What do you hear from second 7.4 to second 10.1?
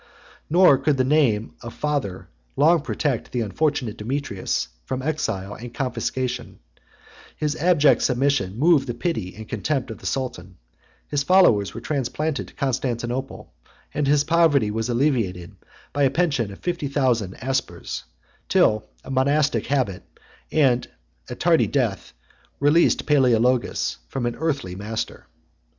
abject submission moved the pity and contempt of the